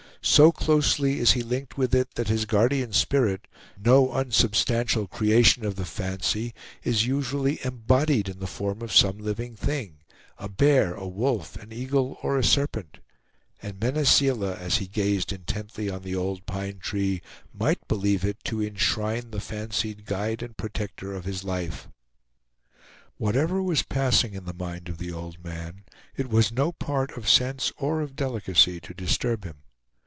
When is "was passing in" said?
23.63-24.45